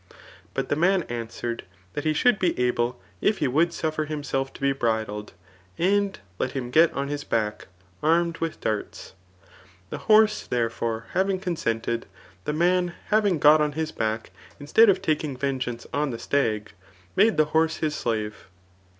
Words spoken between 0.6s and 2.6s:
the man answered, that he should be